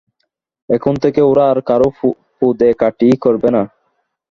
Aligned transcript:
এখন 0.69 0.93
থেকে 1.03 1.21
ওরা 1.21 1.45
আর 1.51 1.59
কারো 1.61 1.87
পোদে 2.39 2.69
কাঠি 2.81 3.09
করবে 3.23 3.49
না। 3.55 3.61